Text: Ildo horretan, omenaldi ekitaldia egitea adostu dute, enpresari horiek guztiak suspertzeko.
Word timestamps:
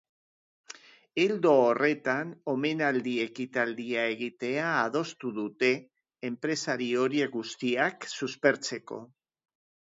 Ildo 1.23 1.51
horretan, 1.65 2.31
omenaldi 2.53 3.13
ekitaldia 3.27 4.07
egitea 4.15 4.73
adostu 4.79 5.33
dute, 5.37 5.71
enpresari 6.33 6.91
horiek 7.05 7.37
guztiak 7.39 8.13
suspertzeko. 8.19 9.03